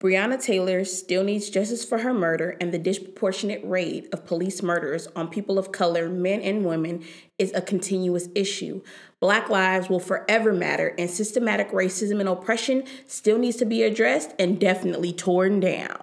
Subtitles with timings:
[0.00, 5.08] Breonna Taylor still needs justice for her murder, and the disproportionate rate of police murders
[5.16, 7.02] on people of color, men and women,
[7.36, 8.80] is a continuous issue.
[9.18, 14.34] Black lives will forever matter, and systematic racism and oppression still needs to be addressed
[14.38, 16.00] and definitely torn down.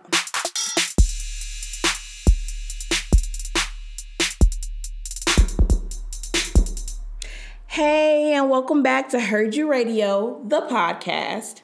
[7.67, 11.61] Hey, and welcome back to Heard You Radio, the podcast.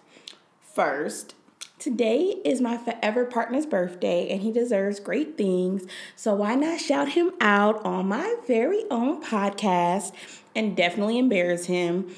[0.61, 1.35] First,
[1.81, 5.83] Today is my forever partner's birthday and he deserves great things.
[6.15, 10.13] So why not shout him out on my very own podcast
[10.55, 12.13] and definitely embarrass him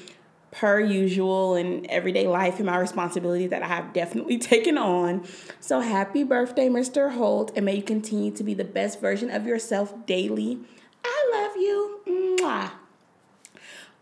[0.50, 5.26] per usual in everyday life and my responsibility that I have definitely taken on.
[5.60, 7.12] So happy birthday, Mr.
[7.12, 10.58] Holt, and may you continue to be the best version of yourself daily.
[11.02, 12.00] I love you.
[12.06, 12.70] Mwah.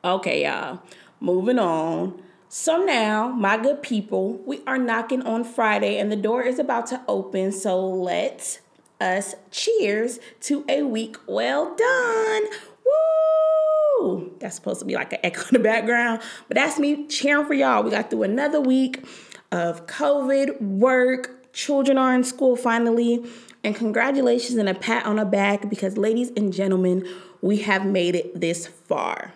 [0.05, 0.83] Okay, y'all.
[1.21, 2.21] Moving on.
[2.55, 6.87] So now, my good people, we are knocking on Friday and the door is about
[6.89, 7.51] to open.
[7.51, 8.61] So let
[9.01, 12.43] us cheers to a week well done.
[12.85, 14.35] Woo!
[14.39, 17.55] That's supposed to be like an echo in the background, but that's me cheering for
[17.55, 17.83] y'all.
[17.85, 19.03] We got through another week
[19.51, 23.25] of COVID, work, children are in school finally,
[23.65, 27.09] and congratulations and a pat on the back because, ladies and gentlemen,
[27.41, 29.33] we have made it this far.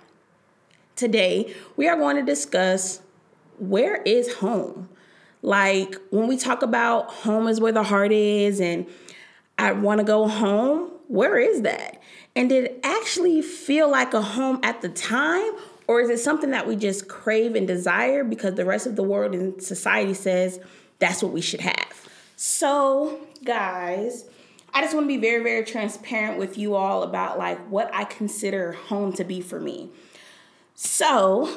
[0.96, 3.00] Today, we are going to discuss
[3.58, 4.88] where is home?
[5.42, 8.86] Like when we talk about home is where the heart is and
[9.58, 12.00] I want to go home, where is that?
[12.34, 15.52] And did it actually feel like a home at the time?
[15.86, 19.02] Or is it something that we just crave and desire because the rest of the
[19.02, 20.58] world and society says
[20.98, 22.08] that's what we should have?
[22.34, 24.26] So, guys,
[24.74, 28.04] I just want to be very, very transparent with you all about like what I
[28.04, 29.90] consider home to be for me.
[30.74, 31.56] So,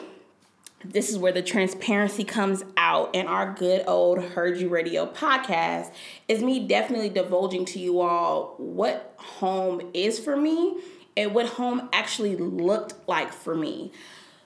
[0.83, 5.91] this is where the transparency comes out in our good old Heard You Radio podcast
[6.27, 10.77] is me definitely divulging to you all what home is for me
[11.17, 13.91] and what home actually looked like for me.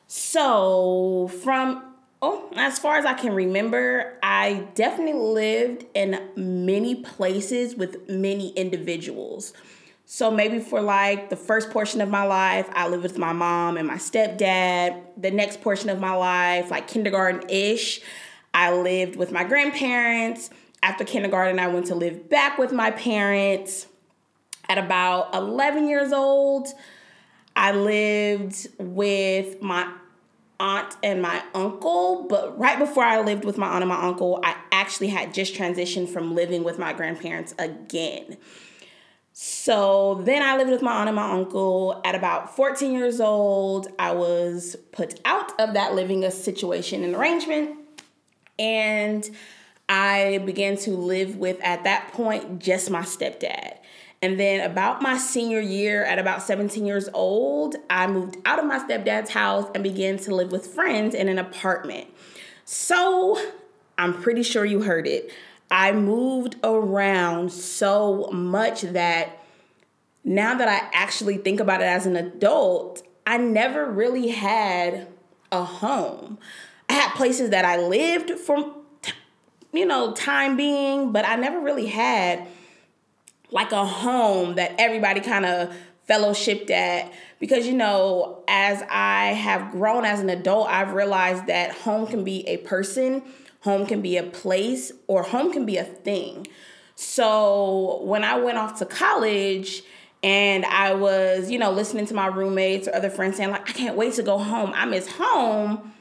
[0.08, 1.84] So, from
[2.22, 8.50] oh, as far as I can remember, I definitely lived in many places with many
[8.50, 9.54] individuals.
[10.14, 13.78] So maybe for like the first portion of my life, I lived with my mom
[13.78, 15.02] and my stepdad.
[15.18, 18.00] The next portion of my life, like kindergarten ish,
[18.54, 20.52] I lived with my grandparents.
[20.84, 23.88] After kindergarten, I went to live back with my parents.
[24.70, 26.68] At about 11 years old,
[27.56, 29.92] I lived with my
[30.60, 34.40] aunt and my uncle, but right before I lived with my aunt and my uncle,
[34.44, 38.38] I actually had just transitioned from living with my grandparents again.
[39.36, 42.00] So then I lived with my aunt and my uncle.
[42.06, 47.80] At about 14 years old, I was put out of that living situation and arrangement.
[48.60, 49.28] And
[49.90, 53.78] I began to live with, at that point, just my stepdad.
[54.22, 58.66] And then, about my senior year, at about 17 years old, I moved out of
[58.66, 62.08] my stepdad's house and began to live with friends in an apartment.
[62.66, 63.44] So,
[63.98, 65.32] I'm pretty sure you heard it.
[65.74, 69.40] I moved around so much that
[70.24, 75.08] now that I actually think about it as an adult, I never really had
[75.52, 76.38] a home.
[76.88, 78.76] I had places that I lived for,
[79.72, 82.48] you know, time being, but I never really had
[83.50, 85.76] like a home that everybody kind of
[86.08, 91.72] fellowshipped at because you know as i have grown as an adult i've realized that
[91.72, 93.24] home can be a person
[93.64, 96.48] home can be a place, or home can be a thing.
[96.96, 99.84] So when I went off to college,
[100.22, 103.74] and I was, you know, listening to my roommates or other friends saying, like, I
[103.74, 104.72] can't wait to go home.
[104.74, 105.92] I miss home.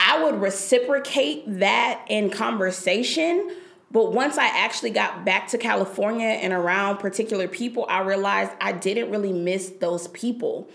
[0.00, 3.54] I would reciprocate that in conversation.
[3.90, 8.72] But once I actually got back to California and around particular people, I realized I
[8.72, 10.68] didn't really miss those people.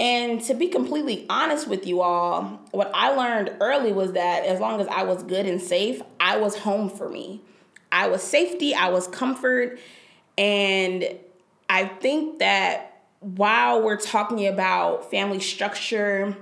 [0.00, 4.60] And to be completely honest with you all, what I learned early was that as
[4.60, 7.40] long as I was good and safe, I was home for me.
[7.90, 9.80] I was safety, I was comfort.
[10.36, 11.18] And
[11.68, 16.36] I think that while we're talking about family structure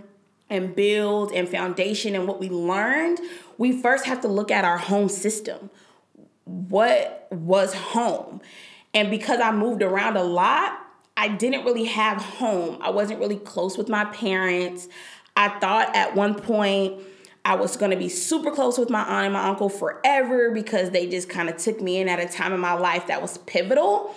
[0.50, 3.20] and build and foundation and what we learned,
[3.56, 5.70] we first have to look at our home system.
[6.44, 8.42] What was home?
[8.92, 10.78] And because I moved around a lot,
[11.16, 12.78] I didn't really have home.
[12.80, 14.88] I wasn't really close with my parents.
[15.36, 17.00] I thought at one point
[17.44, 20.90] I was going to be super close with my aunt and my uncle forever because
[20.90, 23.38] they just kind of took me in at a time in my life that was
[23.38, 24.14] pivotal.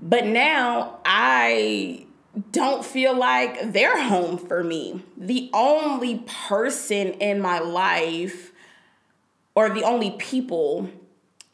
[0.00, 2.06] But now I
[2.50, 5.02] don't feel like they're home for me.
[5.16, 8.52] The only person in my life
[9.54, 10.90] or the only people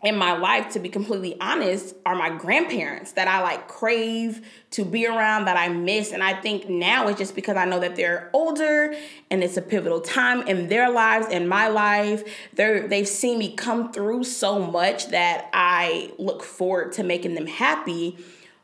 [0.03, 4.85] in my life, to be completely honest, are my grandparents that I like crave to
[4.85, 6.13] be around, that I miss.
[6.13, 8.95] And I think now it's just because I know that they're older
[9.29, 12.23] and it's a pivotal time in their lives and my life.
[12.55, 17.47] They're they've seen me come through so much that I look forward to making them
[17.47, 18.19] happy.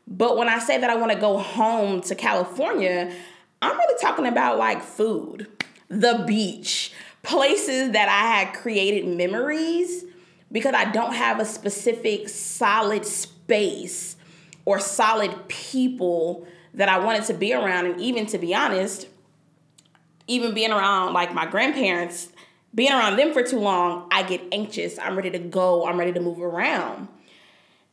[0.07, 3.13] But when I say that I want to go home to California,
[3.61, 5.47] I'm really talking about like food,
[5.89, 6.93] the beach,
[7.23, 10.05] places that I had created memories
[10.51, 14.15] because I don't have a specific solid space
[14.65, 17.85] or solid people that I wanted to be around.
[17.85, 19.07] And even to be honest,
[20.27, 22.29] even being around like my grandparents,
[22.73, 24.99] being around them for too long, I get anxious.
[24.99, 27.07] I'm ready to go, I'm ready to move around.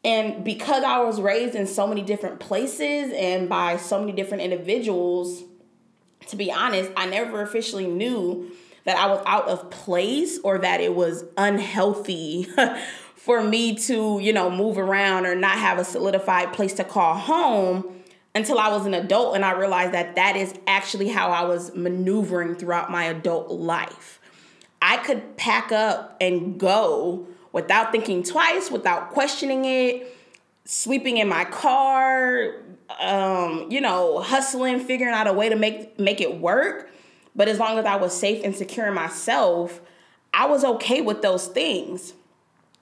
[0.05, 4.43] And because I was raised in so many different places and by so many different
[4.43, 5.45] individuals,
[6.27, 8.51] to be honest, I never officially knew
[8.85, 12.49] that I was out of place or that it was unhealthy
[13.15, 17.15] for me to, you know, move around or not have a solidified place to call
[17.15, 18.03] home
[18.35, 21.75] until I was an adult and I realized that that is actually how I was
[21.75, 24.21] maneuvering throughout my adult life.
[24.81, 30.17] I could pack up and go without thinking twice, without questioning it,
[30.65, 32.55] sleeping in my car,
[32.99, 36.91] um, you know, hustling, figuring out a way to make make it work
[37.35, 39.81] but as long as I was safe and secure in myself,
[40.35, 42.15] I was okay with those things.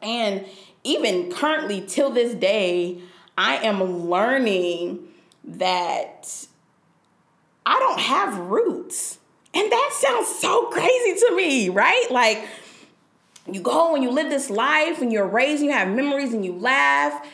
[0.02, 0.46] And
[0.84, 3.00] even currently, till this day,
[3.36, 5.08] I am learning
[5.44, 6.46] that
[7.66, 9.18] I don't have roots.
[9.52, 12.06] And that sounds so crazy to me, right?
[12.10, 12.46] Like,
[13.50, 16.44] you go and you live this life and you're raised, and you have memories and
[16.44, 17.26] you laugh,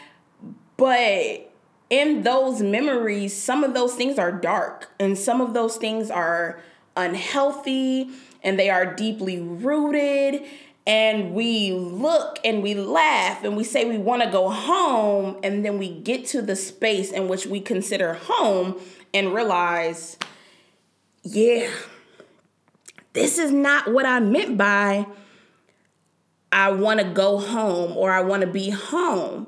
[0.76, 1.52] but
[1.90, 6.60] in those memories, some of those things are dark and some of those things are
[6.96, 8.10] unhealthy
[8.42, 10.42] and they are deeply rooted
[10.86, 15.64] and we look and we laugh and we say we want to go home and
[15.64, 18.80] then we get to the space in which we consider home
[19.12, 20.16] and realize
[21.22, 21.68] yeah
[23.12, 25.04] this is not what i meant by
[26.52, 29.46] i want to go home or i want to be home.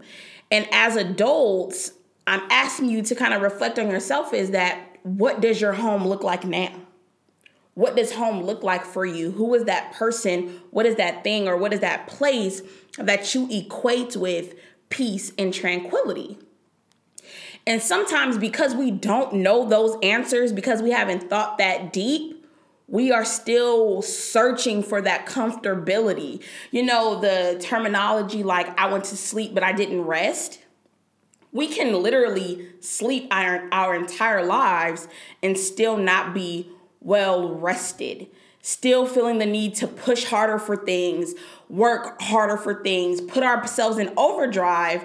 [0.51, 1.93] And as adults
[2.27, 6.07] i'm asking you to kind of reflect on yourself is that what does your home
[6.07, 6.73] look like now
[7.79, 9.31] what does home look like for you?
[9.31, 10.63] Who is that person?
[10.73, 12.61] What is that thing or what is that place
[12.97, 14.57] that you equate with
[14.89, 16.39] peace and tranquility?
[17.69, 22.45] And sometimes because we don't know those answers, because we haven't thought that deep,
[22.89, 26.43] we are still searching for that comfortability.
[26.73, 30.59] You know, the terminology like, I went to sleep, but I didn't rest.
[31.53, 35.07] We can literally sleep our, our entire lives
[35.45, 38.27] and still not be well rested,
[38.63, 41.35] still feeling the need to push harder for things,
[41.69, 45.05] work harder for things, put ourselves in overdrive.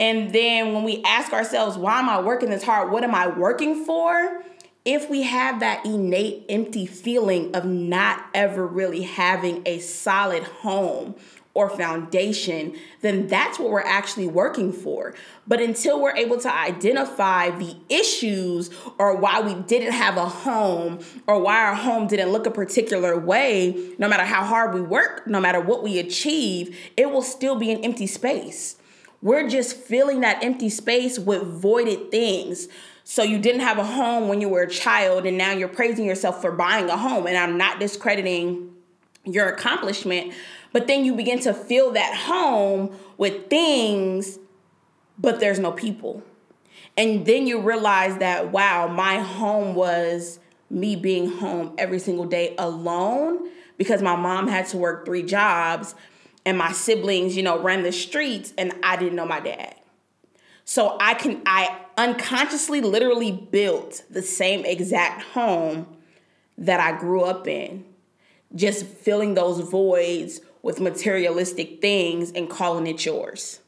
[0.00, 2.90] And then when we ask ourselves, why am I working this hard?
[2.90, 4.44] What am I working for?
[4.84, 11.14] If we have that innate empty feeling of not ever really having a solid home
[11.58, 15.12] or foundation, then that's what we're actually working for.
[15.44, 21.00] But until we're able to identify the issues or why we didn't have a home
[21.26, 25.26] or why our home didn't look a particular way, no matter how hard we work,
[25.26, 28.76] no matter what we achieve, it will still be an empty space.
[29.20, 32.68] We're just filling that empty space with voided things.
[33.02, 36.04] So you didn't have a home when you were a child, and now you're praising
[36.04, 37.26] yourself for buying a home.
[37.26, 38.76] And I'm not discrediting
[39.24, 40.32] your accomplishment,
[40.72, 44.38] but then you begin to fill that home with things,
[45.18, 46.22] but there's no people.
[46.96, 52.54] And then you realize that, wow, my home was me being home every single day
[52.58, 55.94] alone because my mom had to work three jobs
[56.44, 59.76] and my siblings, you know, ran the streets and I didn't know my dad.
[60.64, 65.86] So I can I unconsciously literally built the same exact home
[66.58, 67.84] that I grew up in.
[68.54, 73.60] Just filling those voids with materialistic things and calling it yours.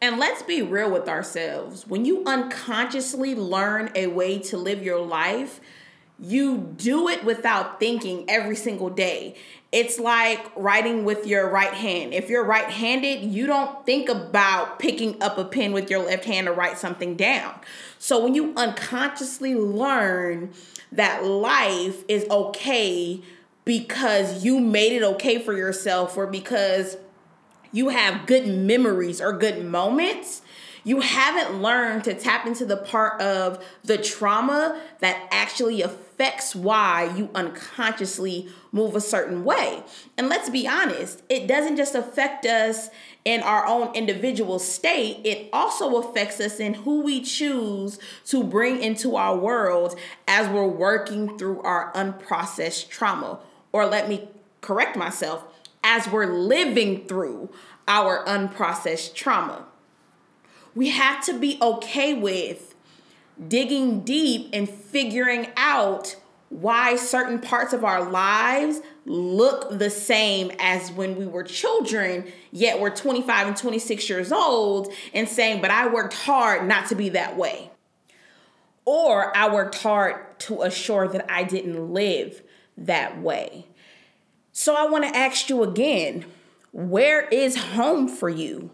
[0.00, 1.86] And let's be real with ourselves.
[1.86, 5.60] When you unconsciously learn a way to live your life,
[6.18, 9.36] you do it without thinking every single day.
[9.72, 12.14] It's like writing with your right hand.
[12.14, 16.24] If you're right handed, you don't think about picking up a pen with your left
[16.24, 17.54] hand to write something down.
[17.98, 20.52] So when you unconsciously learn
[20.92, 23.22] that life is okay
[23.64, 26.96] because you made it okay for yourself or because
[27.72, 30.42] you have good memories or good moments,
[30.84, 37.12] You haven't learned to tap into the part of the trauma that actually affects why
[37.16, 39.84] you unconsciously move a certain way.
[40.18, 42.90] And let's be honest, it doesn't just affect us
[43.24, 48.82] in our own individual state, it also affects us in who we choose to bring
[48.82, 53.38] into our world as we're working through our unprocessed trauma.
[53.72, 54.28] Or let me
[54.60, 55.44] correct myself,
[55.82, 57.50] as we're living through
[57.88, 59.66] our unprocessed trauma.
[60.74, 62.74] We have to be okay with
[63.48, 66.16] digging deep and figuring out
[66.48, 72.78] why certain parts of our lives look the same as when we were children, yet
[72.78, 77.08] we're 25 and 26 years old, and saying, But I worked hard not to be
[77.10, 77.70] that way.
[78.84, 82.42] Or I worked hard to assure that I didn't live
[82.76, 83.66] that way.
[84.52, 86.26] So I want to ask you again
[86.72, 88.70] where is home for you?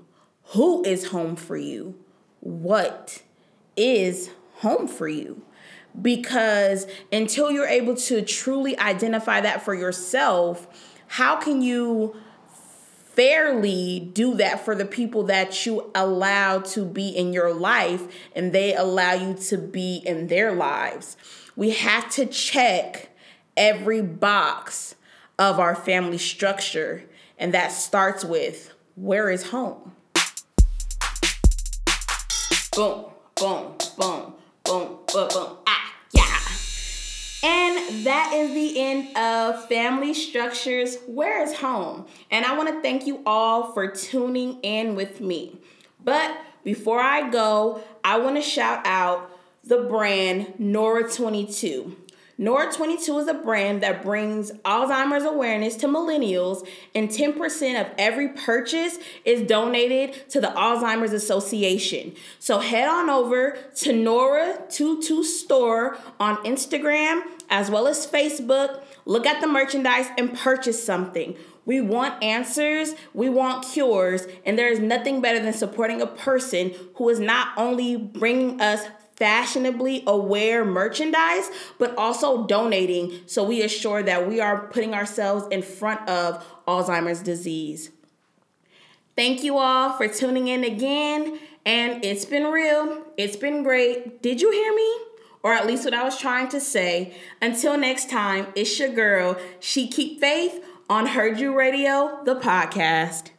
[0.53, 1.99] Who is home for you?
[2.41, 3.23] What
[3.77, 5.43] is home for you?
[6.01, 10.67] Because until you're able to truly identify that for yourself,
[11.09, 12.17] how can you
[13.15, 18.53] fairly do that for the people that you allow to be in your life and
[18.53, 21.17] they allow you to be in their lives?
[21.57, 23.08] We have to check
[23.59, 24.95] every box
[25.39, 27.05] of our family structure.
[27.39, 29.93] And that starts with where is home?
[32.75, 34.35] Boom, boom, boom,
[34.65, 35.57] boom, boom, boom.
[35.67, 36.39] Ah, yeah.
[37.43, 42.07] And that is the end of Family Structures Where is Home?
[42.31, 45.59] And I want to thank you all for tuning in with me.
[46.03, 49.31] But before I go, I want to shout out
[49.65, 51.95] the brand Nora22.
[52.39, 56.65] NOR22 is a brand that brings Alzheimer's awareness to millennials,
[56.95, 62.15] and 10% of every purchase is donated to the Alzheimer's Association.
[62.39, 68.83] So head on over to Nora22 Store on Instagram as well as Facebook.
[69.05, 71.37] Look at the merchandise and purchase something.
[71.65, 76.73] We want answers, we want cures, and there is nothing better than supporting a person
[76.95, 78.87] who is not only bringing us
[79.19, 85.61] fashionably aware merchandise, but also donating so we assure that we are putting ourselves in
[85.61, 87.91] front of Alzheimer's disease.
[89.17, 91.41] Thank you all for tuning in again.
[91.67, 93.03] And it's been real.
[93.17, 94.23] It's been great.
[94.23, 94.99] Did you hear me?
[95.43, 97.15] Or at least what I was trying to say.
[97.43, 99.37] Until next time, it's your girl.
[99.59, 103.31] She keep faith on Heard You Radio, the podcast.